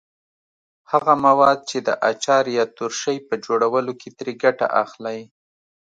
[0.91, 5.19] هغه مواد چې د اچار یا ترشۍ په جوړولو کې ترې ګټه اخلئ.